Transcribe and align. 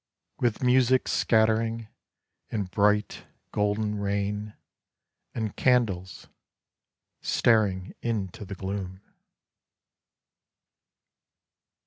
With 0.39 0.63
music 0.63 1.07
scattering 1.07 1.87
in 2.49 2.63
bright 2.63 3.27
golden 3.51 3.99
rain 3.99 4.55
And 5.35 5.55
candles 5.55 6.25
staring 7.21 7.93
into 8.01 8.43
the 8.43 8.55
gloom. 8.55 9.01